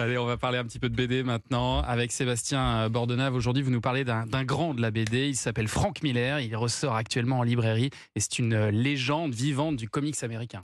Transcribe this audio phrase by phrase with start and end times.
[0.00, 3.34] Allez, on va parler un petit peu de BD maintenant avec Sébastien Bordenave.
[3.34, 5.28] Aujourd'hui, vous nous parlez d'un grand de la BD.
[5.28, 6.40] Il s'appelle Frank Miller.
[6.40, 10.62] Il ressort actuellement en librairie et c'est une légende vivante du comics américain.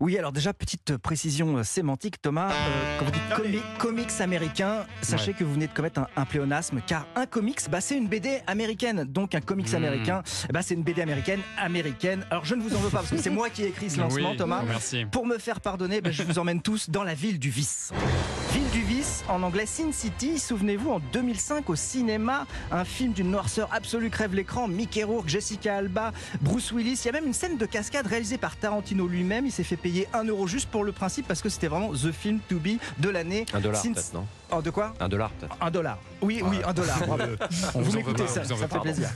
[0.00, 2.50] Oui, alors déjà, petite précision sémantique, Thomas.
[2.52, 7.06] Euh, quand vous dites comics américain, sachez que vous venez de commettre un, pléonasme car
[7.16, 9.04] un comics, bah, c'est une BD américaine.
[9.04, 9.76] Donc un comics hmm.
[9.76, 10.22] américain,
[10.52, 12.26] bah, c'est une BD américaine américaine.
[12.30, 13.98] Alors je ne vous en veux pas parce que c'est moi qui ai écrit ce
[13.98, 14.62] lancement, Thomas.
[14.66, 15.06] Merci.
[15.10, 17.90] Pour me faire pardonner, bah, je vous emmène tous dans la ville du vice.
[18.54, 20.38] Ville du Vice, en anglais Sin City.
[20.38, 24.68] Souvenez-vous, en 2005 au cinéma, un film d'une noirceur absolue crève l'écran.
[24.68, 27.00] Mickey Rourke, Jessica Alba, Bruce Willis.
[27.02, 29.44] Il y a même une scène de cascade réalisée par Tarantino lui-même.
[29.44, 32.12] Il s'est fait payer un euro juste pour le principe parce que c'était vraiment the
[32.12, 33.44] film to be de l'année.
[33.54, 33.82] Un dollar
[34.14, 35.56] non oh, De quoi Un dollar peut-être.
[35.60, 35.98] Un dollar.
[36.22, 36.96] Oui, oui, un dollar.
[37.74, 39.10] vous, vous m'écoutez ça, ça fait plaisir.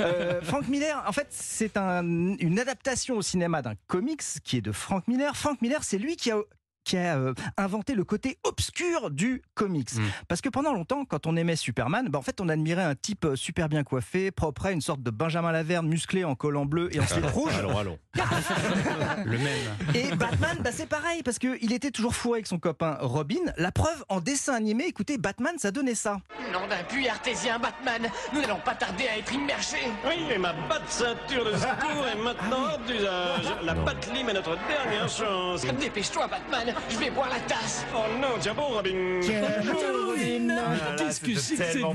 [0.00, 4.60] Euh, Frank Miller, en fait, c'est un, une adaptation au cinéma d'un comics qui est
[4.60, 5.34] de Frank Miller.
[5.34, 6.36] Frank Miller, c'est lui qui a
[6.84, 9.94] qui a euh, inventé le côté obscur du comics.
[9.94, 10.08] Hmm.
[10.28, 13.24] Parce que pendant longtemps, quand on aimait Superman, bah en fait, on admirait un type
[13.24, 17.00] euh, super bien coiffé, propre, une sorte de Benjamin Laverne musclé en collant bleu et
[17.00, 17.52] en slip rouge.
[17.58, 17.98] Allons, allons.
[19.24, 19.94] le même.
[19.94, 23.52] Et Batman, bah c'est pareil, parce qu'il était toujours fou avec son copain Robin.
[23.56, 26.18] La preuve, en dessin animé, écoutez, Batman, ça donnait ça.
[26.52, 29.88] Nom d'un puits artésien, Batman, nous n'allons pas tarder à être immergés.
[30.06, 33.54] Oui, et ma batte ceinture de secours est maintenant hors d'usage.
[33.62, 35.62] La batte lime est notre dernière chance.
[35.62, 37.84] Dépêche-toi, Batman, je vais boire la tasse.
[37.94, 39.20] Oh non, tiens bon, Robin.
[40.50, 41.94] Ah, qu'est-ce que c'est que cette voix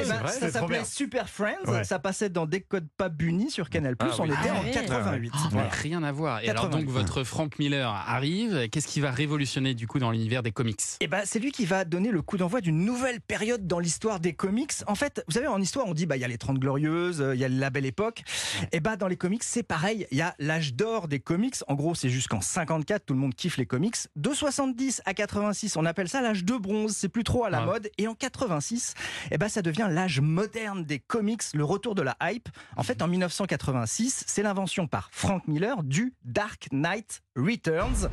[0.00, 1.84] eh ben, Ça s'appelait Super Friends.
[1.84, 3.96] Ça passait dans Décode pas Bunny sur Canal+.
[3.98, 5.32] Ah on était en 88.
[5.34, 6.42] Ah rien à voir.
[6.42, 8.68] Et alors donc votre Frank Miller arrive.
[8.70, 10.80] Qu'est-ce qui va révolutionner du coup dans l'univers des comics?
[11.00, 14.20] Eh ben, c'est lui qui va donner le coup d'envoi d'une nouvelle période dans l'histoire
[14.20, 14.72] des comics.
[14.86, 17.24] En fait, vous savez, en histoire, on dit bah il y a les 30 glorieuses,
[17.34, 18.22] il y a la belle époque.
[18.62, 20.06] Et eh bah dans les comics, c'est pareil.
[20.10, 21.56] Il y a l'âge d'or des comics.
[21.68, 23.96] En gros, c'est jusqu'en 54, tout le monde kiffe les comics.
[24.16, 27.60] De 70 à 86, on appelle ça l'âge de bronze, c'est plus trop à la
[27.60, 27.90] mode.
[27.98, 28.94] Et en 86,
[29.30, 32.48] eh ben, ça devient l'âge moderne des comics, le retour de la hype.
[32.78, 38.08] En fait, en 1986, c'est l'invention par Frank Miller du Dark Knight Returns.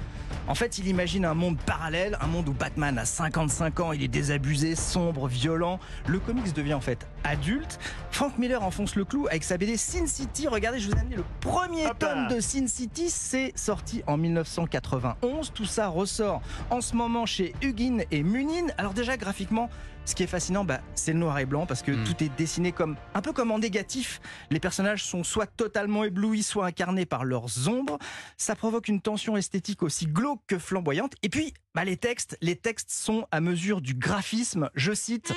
[0.50, 4.04] En fait, il imagine un monde parallèle, un monde où Batman a 55 ans, il
[4.04, 5.80] est désabusé, sombre, violent.
[6.08, 7.80] Le comics devient en fait adulte.
[8.14, 10.48] Frank Miller enfonce le clou avec sa BD Sin City.
[10.48, 13.10] Regardez, je vous ai amené le premier tome de Sin City.
[13.10, 15.52] C'est sorti en 1991.
[15.52, 18.68] Tout ça ressort en ce moment chez Hugin et Munin.
[18.78, 19.68] Alors déjà, graphiquement,
[20.06, 22.04] ce qui est fascinant, bah, c'est le noir et blanc parce que hmm.
[22.04, 24.22] tout est dessiné comme un peu comme en négatif.
[24.52, 27.98] Les personnages sont soit totalement éblouis, soit incarnés par leurs ombres.
[28.38, 31.14] Ça provoque une tension esthétique aussi glauque que flamboyante.
[31.24, 34.70] Et puis, bah, les textes, les textes sont à mesure du graphisme.
[34.76, 35.34] Je cite.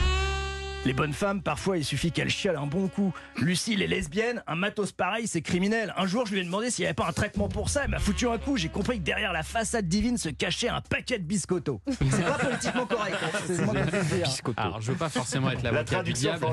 [0.87, 3.13] Les bonnes femmes, parfois, il suffit qu'elles chialent un bon coup.
[3.39, 5.93] Lucille est lesbienne, un matos pareil, c'est criminel.
[5.97, 7.83] Un jour, je lui ai demandé s'il n'y avait pas un traitement pour ça.
[7.83, 8.57] Elle m'a foutu un coup.
[8.57, 11.81] J'ai compris que derrière la façade divine se cachait un paquet de biscottos.
[11.89, 13.17] C'est pas politiquement correct.
[13.21, 13.39] Hein.
[13.49, 16.47] C'est Alors, je veux pas forcément être l'avocat du diable,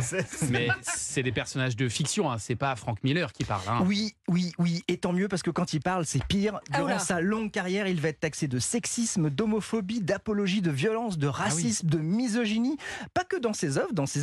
[0.50, 2.32] mais c'est des personnages de fiction.
[2.32, 2.40] Hein.
[2.40, 3.62] C'est pas Frank Miller qui parle.
[3.70, 3.84] Hein.
[3.86, 4.82] Oui, oui, oui.
[4.88, 6.60] Et tant mieux parce que quand il parle, c'est pire.
[6.72, 11.20] Ah, Durant sa longue carrière, il va être taxé de sexisme, d'homophobie, d'apologie de violence,
[11.20, 12.78] de racisme, ah de misogynie.
[13.14, 14.23] Pas que dans ses œuvres, dans ses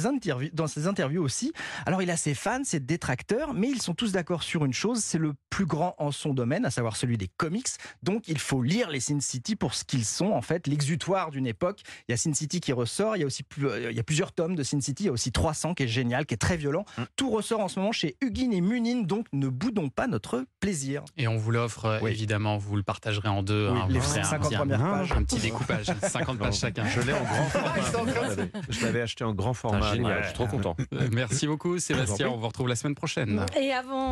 [0.53, 1.53] dans ses interviews aussi.
[1.87, 5.00] Alors il a ses fans, ses détracteurs, mais ils sont tous d'accord sur une chose,
[5.00, 7.69] c'est le plus grand en son domaine, à savoir celui des comics.
[8.03, 11.47] Donc il faut lire les Sin City pour ce qu'ils sont en fait, l'exutoire d'une
[11.47, 11.81] époque.
[12.09, 14.33] Il y a Sin City qui ressort, il y a aussi il y a plusieurs
[14.33, 16.56] tomes de Sin City, il y a aussi 300 qui est génial, qui est très
[16.56, 16.84] violent.
[16.97, 17.03] Mm.
[17.17, 21.05] Tout ressort en ce moment chez Hugin et Munin, donc ne boudons pas notre plaisir.
[21.17, 23.69] Et on vous l'offre évidemment, vous le partagerez en deux.
[23.69, 25.12] Hein, les 50 premières pages.
[25.12, 26.84] Un petit découpage, 50 pages chacun.
[26.87, 28.47] Je l'ai en grand format.
[28.69, 29.89] Je l'avais acheté en grand format.
[29.94, 30.76] Je suis trop content.
[31.12, 33.44] Merci beaucoup Sébastien, on vous retrouve la semaine prochaine.
[33.60, 34.08] Et avant